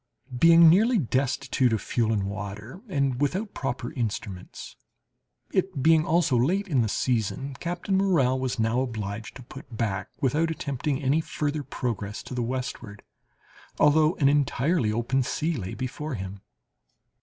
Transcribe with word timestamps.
Being 0.35 0.67
nearly 0.67 0.97
destitute 0.97 1.71
of 1.73 1.79
fuel 1.79 2.11
and 2.11 2.23
water, 2.23 2.81
and 2.87 3.21
without 3.21 3.53
proper 3.53 3.93
instruments, 3.93 4.75
it 5.51 5.83
being 5.83 6.07
also 6.07 6.35
late 6.35 6.67
in 6.67 6.81
the 6.81 6.89
season, 6.89 7.53
Captain 7.59 7.95
Morrell 7.97 8.39
was 8.39 8.57
now 8.57 8.81
obliged 8.81 9.35
to 9.35 9.43
put 9.43 9.77
back, 9.77 10.09
without 10.19 10.49
attempting 10.49 11.03
any 11.03 11.21
further 11.21 11.61
progress 11.61 12.23
to 12.23 12.33
the 12.33 12.41
westward, 12.41 13.03
although 13.79 14.15
an 14.15 14.27
entirely 14.27 14.91
open, 14.91 15.21
sea 15.21 15.53
lay 15.55 15.75
before 15.75 16.15
him. 16.15 16.41